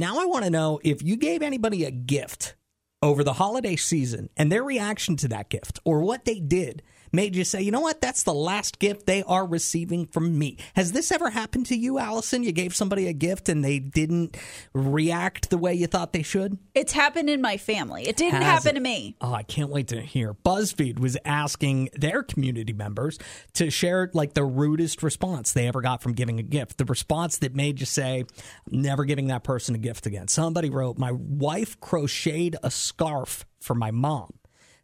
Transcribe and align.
Now 0.00 0.20
I 0.20 0.26
want 0.26 0.44
to 0.44 0.50
know 0.50 0.78
if 0.84 1.02
you 1.02 1.16
gave 1.16 1.42
anybody 1.42 1.84
a 1.84 1.90
gift 1.90 2.54
over 3.02 3.24
the 3.24 3.32
holiday 3.32 3.74
season 3.74 4.30
and 4.36 4.50
their 4.50 4.62
reaction 4.62 5.16
to 5.16 5.28
that 5.28 5.50
gift 5.50 5.80
or 5.84 6.02
what 6.02 6.24
they 6.24 6.38
did 6.38 6.84
made 7.12 7.34
you 7.36 7.44
say, 7.44 7.60
you 7.62 7.70
know 7.70 7.80
what, 7.80 8.00
that's 8.00 8.22
the 8.22 8.34
last 8.34 8.78
gift 8.78 9.06
they 9.06 9.22
are 9.24 9.46
receiving 9.46 10.06
from 10.06 10.38
me. 10.38 10.58
Has 10.74 10.92
this 10.92 11.10
ever 11.12 11.30
happened 11.30 11.66
to 11.66 11.76
you, 11.76 11.98
Allison? 11.98 12.42
You 12.42 12.52
gave 12.52 12.74
somebody 12.74 13.06
a 13.08 13.12
gift 13.12 13.48
and 13.48 13.64
they 13.64 13.78
didn't 13.78 14.36
react 14.72 15.50
the 15.50 15.58
way 15.58 15.74
you 15.74 15.86
thought 15.86 16.12
they 16.12 16.22
should? 16.22 16.58
It's 16.74 16.92
happened 16.92 17.28
in 17.30 17.40
my 17.40 17.56
family. 17.56 18.06
It 18.08 18.16
didn't 18.16 18.42
Has 18.42 18.64
happen 18.64 18.70
it? 18.70 18.74
to 18.74 18.80
me. 18.80 19.16
Oh, 19.20 19.32
I 19.32 19.42
can't 19.42 19.70
wait 19.70 19.88
to 19.88 20.00
hear. 20.00 20.34
BuzzFeed 20.34 20.98
was 20.98 21.16
asking 21.24 21.90
their 21.94 22.22
community 22.22 22.72
members 22.72 23.18
to 23.54 23.70
share 23.70 24.10
like 24.14 24.34
the 24.34 24.44
rudest 24.44 25.02
response 25.02 25.52
they 25.52 25.66
ever 25.68 25.80
got 25.80 26.02
from 26.02 26.12
giving 26.12 26.38
a 26.38 26.42
gift. 26.42 26.78
The 26.78 26.84
response 26.84 27.38
that 27.38 27.54
made 27.54 27.80
you 27.80 27.86
say, 27.86 28.24
I'm 28.72 28.82
never 28.82 29.04
giving 29.04 29.28
that 29.28 29.44
person 29.44 29.74
a 29.74 29.78
gift 29.78 30.06
again. 30.06 30.28
Somebody 30.28 30.70
wrote, 30.70 30.98
My 30.98 31.12
wife 31.12 31.80
crocheted 31.80 32.56
a 32.62 32.70
scarf 32.70 33.46
for 33.60 33.74
my 33.74 33.90
mom. 33.90 34.32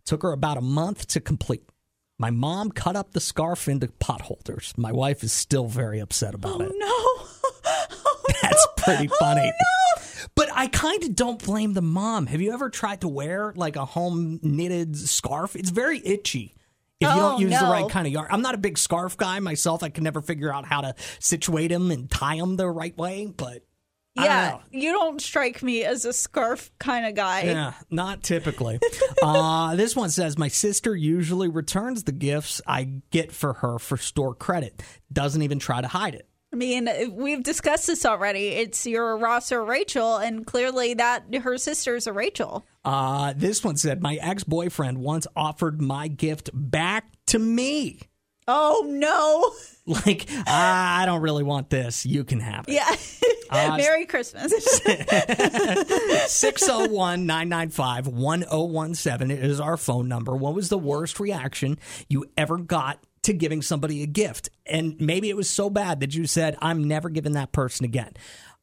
Took 0.05 0.23
her 0.23 0.33
about 0.33 0.59
a 0.59 0.63
month 0.63 1.07
to 1.09 1.21
complete. 1.21 1.63
My 2.19 2.31
mom 2.31 2.71
cut 2.71 2.95
up 2.95 3.13
the 3.13 3.21
scarf 3.21 3.69
into 3.69 3.89
pot 3.89 4.23
holders. 4.23 4.73
My 4.77 4.93
wife 4.93 5.25
is 5.25 5.33
still 5.33 5.67
very 5.67 5.99
upset 5.99 6.35
about 6.35 6.61
oh, 6.61 6.65
it. 6.65 6.73
No. 6.77 7.27
That's 8.43 8.67
pretty 8.77 9.09
oh, 9.13 9.17
funny. 9.19 9.53
But 10.35 10.49
I 10.53 10.69
kind 10.69 11.03
of 11.05 11.15
don't 11.15 11.43
blame 11.43 11.75
the 11.75 11.83
mom. 11.83 12.27
Have 12.27 12.41
you 12.41 12.53
ever 12.53 12.71
tried 12.71 13.01
to 13.03 13.09
wear 13.09 13.53
like 13.57 13.77
a 13.77 13.85
home 13.85 14.41
knitted 14.43 14.97
scarf? 14.97 15.57
It's 15.57 15.71
very 15.71 16.01
itchy. 16.05 16.55
If 17.01 17.09
you 17.09 17.15
Oh, 17.15 17.31
don't 17.31 17.41
use 17.41 17.59
the 17.59 17.67
right 17.67 17.89
kind 17.91 18.07
of 18.07 18.13
yarn, 18.13 18.29
I'm 18.31 18.43
not 18.43 18.55
a 18.55 18.59
big 18.59 18.79
scarf 18.79 19.17
guy 19.17 19.41
myself. 19.41 19.83
I 19.83 19.89
can 19.89 20.05
never 20.05 20.23
figure 20.23 20.53
out 20.53 20.65
how 20.65 20.81
to 20.81 20.95
situate 21.19 21.71
them 21.71 21.91
and 21.91 22.11
tie 22.11 22.37
them 22.37 22.57
the 22.57 22.69
right 22.69 22.97
way. 22.97 23.27
But 23.27 23.63
I 24.17 24.27
don't 24.27 24.27
Yeah, 24.27 24.59
you 24.71 24.93
don't 24.93 25.21
strike 25.21 25.63
me 25.63 25.85
as 25.85 26.05
a 26.05 26.13
scarf 26.13 26.71
kind 26.79 27.07
of 27.07 27.15
guy. 27.15 27.43
Yeah, 27.43 27.73
not 27.91 28.23
typically. 28.23 28.79
uh, 29.23 29.75
this 29.77 29.97
one 29.97 30.11
says 30.11 30.39
my 30.39 30.49
sister 30.49 30.95
usually 30.95 31.49
returns 31.49 32.05
the 32.05 32.13
gifts 32.13 32.61
I 32.67 33.01
get 33.11 33.33
for 33.33 33.55
her 33.55 33.79
for 33.79 33.97
store 33.97 34.35
credit. 34.35 34.83
Doesn't 35.13 35.43
even 35.43 35.59
try 35.59 35.81
to 35.81 35.89
hide 35.89 36.15
it. 36.15 36.29
I 36.53 36.57
mean, 36.57 36.89
we've 37.17 37.43
discussed 37.43 37.89
this 37.89 38.07
already. 38.07 38.47
It's 38.51 38.87
your 38.87 39.17
Ross 39.17 39.51
or 39.51 39.65
Rachel, 39.65 40.19
and 40.19 40.47
clearly 40.47 40.95
that 40.95 41.25
her 41.43 41.59
sister's 41.59 42.07
a 42.07 42.13
Rachel. 42.13 42.65
Uh, 42.85 43.33
this 43.37 43.65
one 43.65 43.77
said 43.77 44.01
my 44.01 44.15
ex 44.23 44.45
boyfriend 44.45 44.99
once 44.99 45.27
offered 45.35 45.83
my 45.83 46.07
gift 46.07 46.51
back 46.55 47.07
to 47.27 47.41
me. 47.41 47.99
Oh 48.47 48.85
no! 48.87 49.53
Like, 50.07 50.27
"Ah, 50.47 51.01
I 51.01 51.07
don't 51.07 51.23
really 51.23 51.43
want 51.43 51.71
this. 51.71 52.07
You 52.07 52.23
can 52.23 52.39
have 52.39 52.69
it. 52.69 52.75
Yeah. 52.75 52.89
Merry 53.77 54.07
Christmas. 54.07 54.53
601 56.27 57.27
995 57.27 58.09
1017 58.09 59.31
is 59.37 59.61
our 59.61 59.77
phone 59.77 60.09
number. 60.09 60.35
What 60.35 60.55
was 60.55 60.69
the 60.69 60.79
worst 60.79 61.21
reaction 61.21 61.79
you 62.09 62.27
ever 62.37 62.59
got 62.59 63.03
to 63.25 63.33
giving 63.33 63.63
somebody 63.63 64.03
a 64.03 64.07
gift? 64.07 64.51
And 64.67 65.01
maybe 65.01 65.31
it 65.31 65.37
was 65.37 65.49
so 65.49 65.71
bad 65.71 66.01
that 66.01 66.15
you 66.15 66.27
said, 66.27 66.57
I'm 66.61 66.85
never 66.85 67.09
giving 67.09 67.33
that 67.33 67.53
person 67.53 67.85
again, 67.85 68.13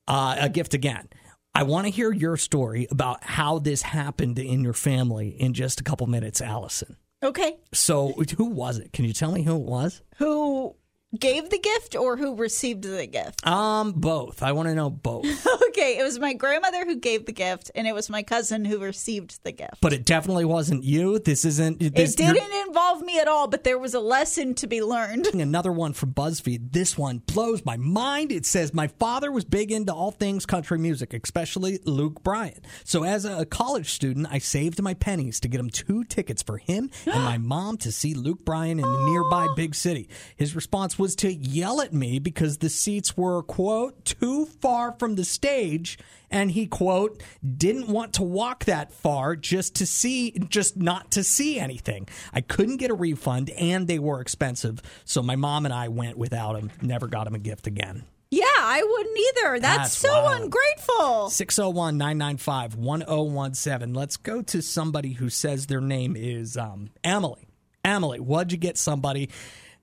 uh, 0.07 0.35
a 0.39 0.49
gift 0.49 0.73
again. 0.73 1.07
I 1.53 1.63
want 1.63 1.85
to 1.85 1.91
hear 1.91 2.11
your 2.13 2.37
story 2.37 2.87
about 2.89 3.23
how 3.23 3.59
this 3.59 3.81
happened 3.81 4.39
in 4.39 4.63
your 4.63 4.73
family 4.73 5.29
in 5.29 5.53
just 5.53 5.81
a 5.81 5.83
couple 5.83 6.07
minutes, 6.07 6.39
Allison. 6.41 6.95
okay. 7.21 7.57
So, 7.73 8.13
who 8.37 8.45
was 8.45 8.77
it? 8.77 8.93
Can 8.93 9.03
you 9.03 9.11
tell 9.11 9.31
me 9.33 9.43
who 9.43 9.55
it 9.57 9.63
was? 9.63 10.01
Who 10.17 10.75
gave 11.17 11.49
the 11.49 11.59
gift 11.59 11.95
or 11.95 12.17
who 12.17 12.35
received 12.35 12.83
the 12.83 13.05
gift? 13.07 13.45
Um, 13.45 13.93
both. 13.93 14.43
I 14.43 14.51
want 14.53 14.69
to 14.69 14.75
know 14.75 14.89
both. 14.89 15.25
Okay, 15.71 15.97
it 15.97 16.03
was 16.03 16.19
my 16.19 16.33
grandmother 16.33 16.83
who 16.83 16.97
gave 16.97 17.25
the 17.25 17.31
gift, 17.31 17.71
and 17.73 17.87
it 17.87 17.95
was 17.95 18.09
my 18.09 18.23
cousin 18.23 18.65
who 18.65 18.79
received 18.79 19.41
the 19.45 19.53
gift. 19.53 19.75
But 19.79 19.93
it 19.93 20.05
definitely 20.05 20.43
wasn't 20.43 20.83
you. 20.83 21.17
This 21.17 21.45
isn't. 21.45 21.79
This, 21.79 22.13
it 22.13 22.17
didn't 22.17 22.67
involve 22.67 23.01
me 23.01 23.19
at 23.19 23.29
all, 23.29 23.47
but 23.47 23.63
there 23.63 23.79
was 23.79 23.93
a 23.93 23.99
lesson 24.01 24.53
to 24.55 24.67
be 24.67 24.83
learned. 24.83 25.27
Another 25.33 25.71
one 25.71 25.93
from 25.93 26.13
BuzzFeed. 26.13 26.73
This 26.73 26.97
one 26.97 27.19
blows 27.19 27.63
my 27.63 27.77
mind. 27.77 28.33
It 28.33 28.45
says, 28.45 28.73
My 28.73 28.87
father 28.87 29.31
was 29.31 29.45
big 29.45 29.71
into 29.71 29.93
all 29.93 30.11
things 30.11 30.45
country 30.45 30.77
music, 30.77 31.13
especially 31.13 31.79
Luke 31.85 32.21
Bryan. 32.21 32.59
So, 32.83 33.03
as 33.05 33.23
a 33.23 33.45
college 33.45 33.91
student, 33.91 34.27
I 34.29 34.39
saved 34.39 34.81
my 34.81 34.93
pennies 34.93 35.39
to 35.39 35.47
get 35.47 35.61
him 35.61 35.69
two 35.69 36.03
tickets 36.03 36.43
for 36.43 36.57
him 36.57 36.91
and 37.05 37.23
my 37.23 37.37
mom 37.37 37.77
to 37.77 37.93
see 37.93 38.13
Luke 38.13 38.43
Bryan 38.43 38.77
in 38.77 38.85
the 38.85 39.05
nearby 39.05 39.47
big 39.55 39.73
city. 39.73 40.09
His 40.35 40.53
response 40.53 40.99
was 41.01 41.15
to 41.17 41.33
yell 41.33 41.81
at 41.81 41.93
me 41.93 42.19
because 42.19 42.59
the 42.59 42.69
seats 42.69 43.17
were, 43.17 43.41
quote, 43.41 44.05
too 44.05 44.45
far 44.45 44.93
from 44.93 45.15
the 45.15 45.25
stage. 45.25 45.97
And 46.29 46.51
he, 46.51 46.67
quote, 46.67 47.21
didn't 47.57 47.87
want 47.87 48.13
to 48.13 48.23
walk 48.23 48.65
that 48.65 48.93
far 48.93 49.35
just 49.35 49.75
to 49.75 49.85
see, 49.85 50.31
just 50.47 50.77
not 50.77 51.11
to 51.11 51.23
see 51.23 51.59
anything. 51.59 52.07
I 52.31 52.39
couldn't 52.39 52.77
get 52.77 52.91
a 52.91 52.93
refund 52.93 53.49
and 53.49 53.87
they 53.87 53.99
were 53.99 54.21
expensive. 54.21 54.81
So 55.03 55.21
my 55.21 55.35
mom 55.35 55.65
and 55.65 55.73
I 55.73 55.89
went 55.89 56.17
without 56.17 56.55
him, 56.55 56.71
never 56.81 57.07
got 57.07 57.27
him 57.27 57.35
a 57.35 57.39
gift 57.39 57.67
again. 57.67 58.03
Yeah, 58.29 58.45
I 58.45 58.81
wouldn't 58.81 59.17
either. 59.17 59.59
That's, 59.59 59.77
That's 59.77 59.97
so 59.97 60.23
wild. 60.23 60.43
ungrateful. 60.43 61.29
601 61.31 61.97
995 61.97 62.75
1017. 62.75 63.93
Let's 63.93 64.15
go 64.15 64.41
to 64.43 64.61
somebody 64.61 65.13
who 65.13 65.29
says 65.29 65.65
their 65.65 65.81
name 65.81 66.15
is 66.15 66.55
um, 66.55 66.91
Emily. 67.03 67.47
Emily, 67.83 68.19
what'd 68.19 68.51
you 68.53 68.57
get 68.57 68.77
somebody? 68.77 69.29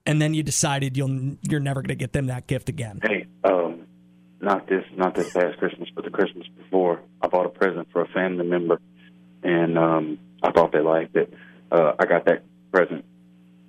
And 0.05 0.21
then 0.21 0.33
you 0.33 0.43
decided 0.43 0.97
you'll 0.97 1.37
you're 1.41 1.59
never 1.59 1.81
going 1.81 1.89
to 1.89 1.95
get 1.95 2.13
them 2.13 2.27
that 2.27 2.47
gift 2.47 2.69
again. 2.69 2.99
Hey, 3.03 3.27
um, 3.43 3.85
not 4.41 4.67
this, 4.67 4.83
not 4.95 5.15
this 5.15 5.31
past 5.33 5.57
Christmas, 5.57 5.89
but 5.93 6.03
the 6.03 6.09
Christmas 6.09 6.47
before, 6.57 7.01
I 7.21 7.27
bought 7.27 7.45
a 7.45 7.49
present 7.49 7.89
for 7.91 8.01
a 8.01 8.07
family 8.07 8.45
member, 8.45 8.79
and 9.43 9.77
um, 9.77 10.19
I 10.41 10.51
thought 10.51 10.71
they 10.71 10.79
liked 10.79 11.15
it. 11.15 11.33
Uh, 11.71 11.93
I 11.99 12.05
got 12.05 12.25
that 12.25 12.43
present 12.71 13.05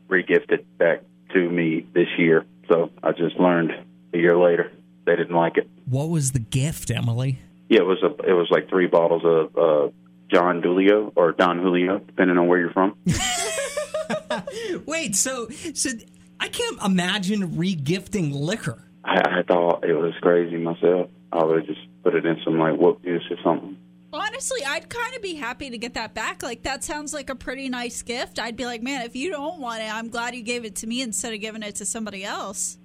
regifted 0.09 0.65
back 0.79 1.03
to 1.35 1.51
me 1.51 1.87
this 1.93 2.09
year, 2.19 2.47
so 2.69 2.91
I 3.03 3.13
just 3.13 3.37
learned 3.37 3.73
a 4.13 4.19
year 4.19 4.37
later 4.37 4.73
they 5.07 5.17
didn't 5.17 5.35
like 5.35 5.57
it. 5.57 5.69
What 5.87 6.09
was 6.09 6.33
the 6.33 6.39
gift, 6.39 6.91
Emily? 6.91 7.39
Yeah, 7.69 7.81
it 7.81 7.87
was 7.87 8.03
a, 8.03 8.29
it 8.29 8.33
was 8.33 8.49
like 8.51 8.69
three 8.69 8.87
bottles 8.87 9.23
of 9.25 9.57
uh, 9.57 9.93
John 10.33 10.63
Julio 10.63 11.13
or 11.17 11.33
Don 11.33 11.59
Julio, 11.59 11.99
depending 11.99 12.39
on 12.39 12.47
where 12.47 12.59
you're 12.61 12.73
from. 12.73 12.97
Wait, 14.87 15.17
so 15.17 15.49
so 15.75 15.91
I 16.41 16.49
can't 16.49 16.81
imagine 16.83 17.53
regifting 17.53 18.33
liquor. 18.33 18.83
I, 19.05 19.41
I 19.41 19.43
thought 19.47 19.85
it 19.85 19.93
was 19.93 20.15
crazy 20.23 20.57
myself. 20.57 21.11
I 21.33 21.45
would 21.45 21.67
just 21.67 21.81
put 22.03 22.15
it 22.15 22.25
in 22.25 22.39
some 22.45 22.59
like 22.59 22.77
whoop 22.79 23.03
juice 23.05 23.23
or 23.31 23.37
something. 23.45 23.77
Honestly, 24.13 24.65
I'd 24.67 24.89
kind 24.89 25.15
of 25.15 25.23
be 25.23 25.35
happy 25.35 25.71
to 25.71 25.79
get 25.79 25.95
that 25.95 26.15
back. 26.15 26.43
Like, 26.43 26.65
that 26.65 26.83
sounds 26.83 27.15
like 27.15 27.31
a 27.31 27.37
pretty 27.37 27.69
nice 27.69 28.03
gift. 28.03 28.41
I'd 28.41 28.57
be 28.57 28.65
like, 28.65 28.83
man, 28.83 29.03
if 29.03 29.15
you 29.15 29.31
don't 29.31 29.61
want 29.61 29.83
it, 29.83 29.95
I'm 29.95 30.09
glad 30.09 30.35
you 30.35 30.43
gave 30.43 30.65
it 30.65 30.75
to 30.77 30.89
me 30.89 31.01
instead 31.01 31.33
of 31.33 31.41
giving 31.41 31.63
it 31.63 31.77
to 31.77 31.87
somebody 31.87 32.25
else. 32.25 32.77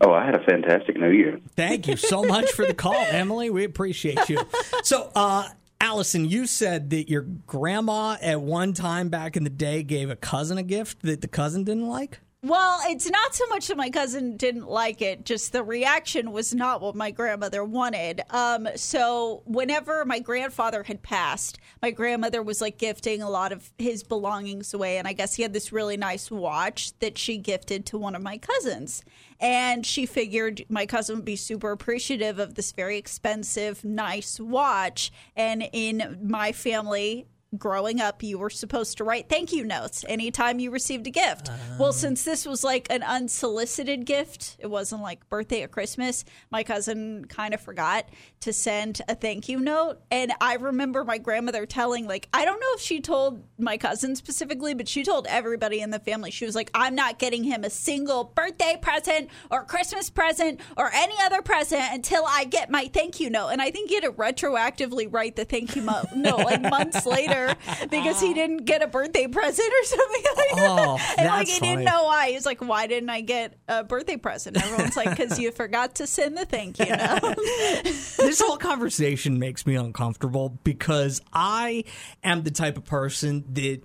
Oh, 0.00 0.12
I 0.12 0.26
had 0.26 0.34
a 0.34 0.42
fantastic 0.42 0.96
New 0.96 1.10
Year. 1.10 1.38
Thank 1.54 1.86
you 1.86 1.96
so 1.96 2.24
much 2.24 2.50
for 2.50 2.66
the 2.66 2.74
call, 2.74 2.94
Emily. 3.10 3.48
We 3.50 3.62
appreciate 3.62 4.28
you. 4.28 4.40
So, 4.82 5.12
uh, 5.14 5.48
Allison, 5.80 6.24
you 6.24 6.46
said 6.46 6.90
that 6.90 7.08
your 7.08 7.22
grandma 7.22 8.16
at 8.20 8.40
one 8.40 8.72
time 8.72 9.08
back 9.08 9.36
in 9.36 9.44
the 9.44 9.50
day 9.50 9.84
gave 9.84 10.10
a 10.10 10.16
cousin 10.16 10.58
a 10.58 10.64
gift 10.64 11.02
that 11.02 11.20
the 11.20 11.28
cousin 11.28 11.62
didn't 11.62 11.86
like. 11.86 12.18
Well, 12.44 12.80
it's 12.86 13.08
not 13.08 13.36
so 13.36 13.46
much 13.46 13.68
that 13.68 13.76
my 13.76 13.88
cousin 13.88 14.36
didn't 14.36 14.66
like 14.66 15.00
it, 15.00 15.24
just 15.24 15.52
the 15.52 15.62
reaction 15.62 16.32
was 16.32 16.52
not 16.52 16.80
what 16.80 16.96
my 16.96 17.12
grandmother 17.12 17.62
wanted. 17.62 18.20
Um, 18.30 18.66
so, 18.74 19.44
whenever 19.46 20.04
my 20.04 20.18
grandfather 20.18 20.82
had 20.82 21.04
passed, 21.04 21.60
my 21.80 21.92
grandmother 21.92 22.42
was 22.42 22.60
like 22.60 22.78
gifting 22.78 23.22
a 23.22 23.30
lot 23.30 23.52
of 23.52 23.72
his 23.78 24.02
belongings 24.02 24.74
away. 24.74 24.98
And 24.98 25.06
I 25.06 25.12
guess 25.12 25.36
he 25.36 25.44
had 25.44 25.52
this 25.52 25.70
really 25.70 25.96
nice 25.96 26.32
watch 26.32 26.98
that 26.98 27.16
she 27.16 27.38
gifted 27.38 27.86
to 27.86 27.98
one 27.98 28.16
of 28.16 28.22
my 28.22 28.38
cousins. 28.38 29.04
And 29.38 29.86
she 29.86 30.04
figured 30.04 30.64
my 30.68 30.84
cousin 30.84 31.16
would 31.16 31.24
be 31.24 31.36
super 31.36 31.70
appreciative 31.70 32.40
of 32.40 32.56
this 32.56 32.72
very 32.72 32.98
expensive, 32.98 33.84
nice 33.84 34.40
watch. 34.40 35.12
And 35.36 35.68
in 35.72 36.18
my 36.20 36.50
family, 36.50 37.28
growing 37.58 38.00
up, 38.00 38.22
you 38.22 38.38
were 38.38 38.50
supposed 38.50 38.96
to 38.98 39.04
write 39.04 39.28
thank 39.28 39.52
you 39.52 39.64
notes 39.64 40.04
anytime 40.08 40.58
you 40.58 40.70
received 40.70 41.06
a 41.06 41.10
gift. 41.10 41.48
Ah. 41.50 41.76
well, 41.78 41.92
since 41.92 42.24
this 42.24 42.46
was 42.46 42.64
like 42.64 42.86
an 42.90 43.02
unsolicited 43.02 44.06
gift, 44.06 44.56
it 44.58 44.68
wasn't 44.68 45.02
like 45.02 45.28
birthday 45.28 45.62
or 45.62 45.68
Christmas, 45.68 46.24
my 46.50 46.62
cousin 46.62 47.24
kind 47.26 47.54
of 47.54 47.60
forgot 47.60 48.06
to 48.40 48.52
send 48.52 49.00
a 49.08 49.14
thank 49.14 49.48
you 49.48 49.60
note. 49.60 50.00
And 50.10 50.32
I 50.40 50.54
remember 50.54 51.04
my 51.04 51.18
grandmother 51.18 51.66
telling, 51.66 52.06
like, 52.06 52.28
I 52.32 52.44
don't 52.44 52.60
know 52.60 52.66
if 52.74 52.80
she 52.80 53.00
told 53.00 53.44
my 53.58 53.76
cousin 53.76 54.16
specifically, 54.16 54.74
but 54.74 54.88
she 54.88 55.04
told 55.04 55.26
everybody 55.28 55.80
in 55.80 55.90
the 55.90 56.00
family, 56.00 56.30
she 56.30 56.44
was 56.44 56.54
like, 56.54 56.70
I'm 56.74 56.94
not 56.94 57.18
getting 57.18 57.44
him 57.44 57.64
a 57.64 57.70
single 57.70 58.24
birthday 58.24 58.78
present 58.80 59.28
or 59.50 59.64
Christmas 59.64 60.10
present 60.10 60.60
or 60.76 60.90
any 60.92 61.14
other 61.22 61.42
present 61.42 61.84
until 61.92 62.24
I 62.26 62.44
get 62.44 62.70
my 62.70 62.90
thank 62.92 63.20
you 63.20 63.30
note. 63.30 63.48
And 63.48 63.62
I 63.62 63.70
think 63.70 63.90
you 63.90 64.00
had 64.00 64.04
to 64.04 64.12
retroactively 64.12 65.06
write 65.12 65.36
the 65.36 65.44
thank 65.44 65.76
you 65.76 65.82
mo- 65.82 66.02
note 66.16 66.38
like 66.38 66.62
months 66.62 67.06
later. 67.06 67.41
Brother 67.46 67.88
because 67.90 68.20
he 68.20 68.30
oh. 68.30 68.34
didn't 68.34 68.64
get 68.64 68.82
a 68.82 68.86
birthday 68.86 69.26
present 69.26 69.72
or 69.72 69.84
something 69.84 70.22
like 70.36 70.56
that. 70.56 70.78
Oh, 70.78 71.14
and 71.18 71.28
like 71.28 71.46
he 71.46 71.58
funny. 71.58 71.72
didn't 71.72 71.84
know 71.84 72.04
why. 72.04 72.30
He's 72.30 72.46
like, 72.46 72.60
"Why 72.60 72.86
didn't 72.86 73.10
I 73.10 73.20
get 73.20 73.58
a 73.68 73.84
birthday 73.84 74.16
present?" 74.16 74.62
Everyone's 74.62 74.96
like, 74.96 75.10
"Because 75.10 75.38
you 75.38 75.50
forgot 75.52 75.96
to 75.96 76.06
send 76.06 76.36
the 76.36 76.44
thank 76.44 76.78
you 76.78 76.86
note." 76.86 77.36
this 77.84 78.40
whole 78.40 78.56
conversation 78.56 79.38
makes 79.38 79.66
me 79.66 79.74
uncomfortable 79.74 80.58
because 80.64 81.20
I 81.32 81.84
am 82.22 82.42
the 82.42 82.50
type 82.50 82.76
of 82.76 82.84
person 82.84 83.44
that 83.52 83.82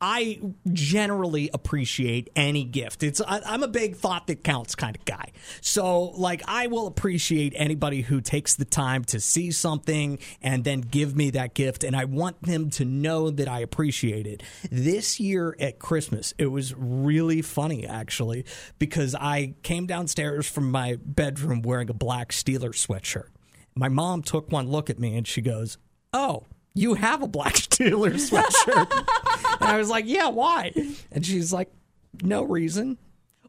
I 0.00 0.40
generally 0.72 1.50
appreciate 1.52 2.30
any 2.36 2.62
gift. 2.62 3.02
It's 3.02 3.20
I, 3.20 3.40
I'm 3.44 3.64
a 3.64 3.68
big 3.68 3.96
thought 3.96 4.28
that 4.28 4.44
counts 4.44 4.76
kind 4.76 4.94
of 4.94 5.04
guy. 5.04 5.32
So 5.60 6.10
like 6.10 6.42
I 6.46 6.68
will 6.68 6.86
appreciate 6.86 7.52
anybody 7.56 8.02
who 8.02 8.20
takes 8.20 8.54
the 8.54 8.64
time 8.64 9.04
to 9.06 9.18
see 9.18 9.50
something 9.50 10.20
and 10.40 10.62
then 10.62 10.82
give 10.82 11.16
me 11.16 11.30
that 11.30 11.54
gift 11.54 11.82
and 11.82 11.96
I 11.96 12.04
want 12.04 12.40
them 12.42 12.70
to 12.70 12.84
know 12.84 13.30
that 13.30 13.48
I 13.48 13.58
appreciate 13.58 14.28
it. 14.28 14.44
This 14.70 15.18
year 15.18 15.56
at 15.58 15.80
Christmas, 15.80 16.32
it 16.38 16.46
was 16.46 16.74
really 16.76 17.42
funny 17.42 17.84
actually 17.84 18.44
because 18.78 19.16
I 19.16 19.54
came 19.64 19.86
downstairs 19.86 20.48
from 20.48 20.70
my 20.70 20.98
bedroom 21.04 21.62
wearing 21.62 21.90
a 21.90 21.94
black 21.94 22.30
Steelers 22.30 22.86
sweatshirt. 22.86 23.28
My 23.74 23.88
mom 23.88 24.22
took 24.22 24.52
one 24.52 24.68
look 24.68 24.90
at 24.90 25.00
me 25.00 25.16
and 25.16 25.26
she 25.26 25.40
goes, 25.40 25.78
"Oh, 26.12 26.44
you 26.74 26.94
have 26.94 27.22
a 27.22 27.28
black 27.28 27.54
Steelers 27.54 28.30
sweatshirt." 28.30 29.08
I 29.68 29.76
was 29.78 29.88
like, 29.90 30.04
"Yeah, 30.06 30.28
why?" 30.28 30.72
And 31.12 31.24
she's 31.24 31.52
like, 31.52 31.70
"No 32.22 32.42
reason." 32.42 32.98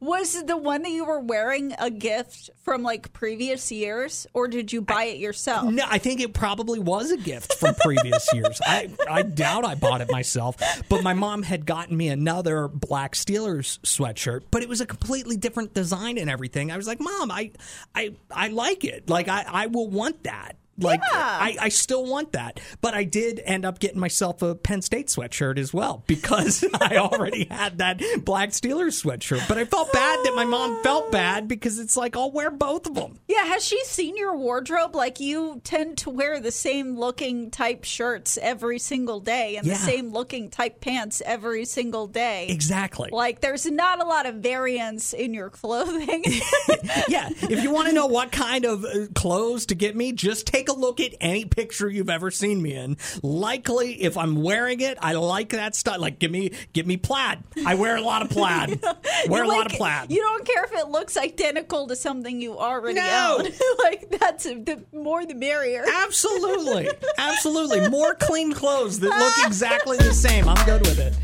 Was 0.02 0.42
the 0.46 0.56
one 0.56 0.84
that 0.84 0.92
you 0.92 1.04
were 1.04 1.20
wearing 1.20 1.76
a 1.78 1.90
gift 1.92 2.50
from 2.64 2.84
like 2.84 3.12
previous 3.12 3.70
years, 3.70 4.26
or 4.34 4.48
did 4.48 4.72
you 4.72 4.82
buy 4.82 5.04
it 5.06 5.18
yourself? 5.18 5.70
No, 5.74 5.84
I 5.90 5.98
think 5.98 6.22
it 6.22 6.34
probably 6.34 6.80
was 6.80 7.12
a 7.12 7.18
gift 7.18 7.56
from 7.56 7.76
previous 7.76 8.26
years. 8.34 8.62
I, 8.66 8.90
I 9.10 9.24
doubt 9.24 9.66
I 9.66 9.76
bought 9.76 10.00
it 10.00 10.10
myself, 10.10 10.56
but 10.88 11.04
my 11.04 11.14
mom 11.14 11.44
had 11.44 11.66
gotten 11.66 11.98
me 11.98 12.08
another 12.08 12.70
black 12.70 13.14
Steelers 13.14 13.78
sweatshirt, 13.80 14.44
but 14.52 14.64
it 14.64 14.70
was 14.70 14.80
a 14.80 14.86
completely 14.86 15.36
different 15.36 15.74
design 15.74 16.18
and 16.18 16.30
everything. 16.30 16.72
I 16.72 16.78
was 16.78 16.88
like, 16.88 17.02
Mom, 17.02 17.30
I 17.30 17.52
I 17.94 18.16
I 18.32 18.48
like 18.48 18.86
it. 18.86 19.10
Like 19.10 19.28
I, 19.28 19.44
I 19.46 19.66
will 19.68 19.90
want 19.90 20.24
that. 20.24 20.56
Like 20.84 21.02
Yeah. 21.12 21.18
I, 21.18 21.58
I 21.62 21.70
still 21.70 22.06
want 22.06 22.32
that. 22.34 22.60
But 22.82 22.94
I 22.94 23.04
did 23.04 23.42
end 23.46 23.66
up 23.66 23.80
getting 23.80 24.00
myself 24.00 24.42
a 24.42 24.56
Penn 24.56 24.82
State 24.82 25.08
sweatshirt 25.08 25.58
as 25.58 25.74
well 25.74 26.04
because 26.08 26.64
I 26.82 26.98
already 26.98 27.48
had 27.50 27.78
that 27.80 28.02
black 28.26 28.50
Steelers 28.50 29.04
sweatshirt. 29.04 29.48
But 29.48 29.58
I 29.58 29.66
felt 29.66 29.92
bad 29.94 30.20
that 30.26 30.34
my 30.36 30.46
mom 30.46 30.82
felt 30.84 31.12
bad 31.12 31.48
because 31.48 31.80
it's 31.80 31.96
like 31.98 32.16
I'll 32.16 32.32
wear 32.32 32.52
both 32.52 32.88
of 32.88 32.96
them. 32.96 33.20
Yeah, 33.28 33.46
has 33.46 33.64
she 33.66 33.84
seen 33.86 34.18
your 34.18 34.36
wardrobe? 34.38 34.96
Like 34.96 35.20
you 35.20 35.62
tend 35.64 35.98
to 36.00 36.10
wear 36.10 36.40
the 36.40 36.52
same 36.52 36.98
looking 36.98 37.52
type 37.52 37.84
shirts 37.84 38.38
every 38.42 38.80
single 38.80 39.20
day 39.20 39.58
and 39.58 39.66
Yeah. 39.68 39.74
the 39.74 39.80
same 39.80 40.12
looking 40.12 40.50
type 40.50 40.82
pants 40.82 41.22
every 41.26 41.66
single 41.66 42.08
day. 42.08 42.48
Exactly. 42.50 43.10
Like 43.12 43.42
there's 43.42 43.66
not 43.66 44.02
a 44.02 44.06
lot 44.06 44.26
of 44.26 44.36
variance 44.36 45.14
in 45.14 45.34
your 45.34 45.50
clothing. 45.50 46.24
yeah, 47.08 47.30
if 47.32 47.64
you 47.64 47.72
want 47.72 47.88
to 47.88 47.94
know 47.94 48.08
what 48.08 48.32
kind 48.32 48.66
of 48.66 48.84
uh, 48.86 49.08
clothes 49.16 49.66
to 49.68 49.76
get 49.76 49.96
me, 49.96 50.12
just 50.12 50.48
take 50.48 50.69
a 50.70 50.74
look 50.74 51.00
at 51.00 51.14
any 51.20 51.46
picture 51.46 51.90
you've 51.90 52.10
ever 52.10 52.32
seen 52.32 52.62
me 52.62 52.76
in. 52.76 52.98
Likely, 53.22 54.02
if 54.02 54.18
I'm 54.18 54.42
wearing 54.42 54.80
it, 54.82 54.98
I 55.02 55.14
like 55.14 55.50
that 55.50 55.76
stuff. 55.76 55.98
Like, 56.00 56.20
give 56.20 56.32
me, 56.32 56.52
give 56.74 56.88
me 56.88 56.98
plaid. 56.98 57.40
I 57.66 57.76
wear 57.76 57.96
a 57.98 58.02
lot 58.02 58.22
of 58.22 58.30
plaid. 58.30 58.82
wear 59.28 59.44
a 59.44 59.48
lot 59.48 59.66
of 59.66 59.74
plaid. 59.74 60.12
You 60.12 60.22
don't 60.22 60.46
care 60.46 60.64
if 60.64 60.72
it 60.74 60.88
looks 60.90 61.18
identical 61.18 61.88
to 61.88 61.96
something 61.96 62.40
you 62.42 62.58
already 62.58 62.96
No. 63.00 63.38
own. 63.40 63.52
like 63.84 64.10
that's 64.20 64.44
the 64.46 64.84
more 64.94 65.26
the 65.26 65.36
merrier. 65.36 65.84
Absolutely, 66.04 66.90
absolutely. 67.18 67.90
More 67.90 68.16
clean 68.16 68.54
clothes 68.54 69.00
that 69.00 69.10
look 69.10 69.34
exactly 69.48 69.98
the 69.98 70.14
same. 70.14 70.48
I'm 70.48 70.66
good 70.66 70.82
with 70.82 71.00
it. 71.00 71.18